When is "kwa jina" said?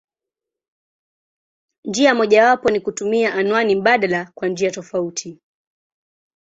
4.35-4.71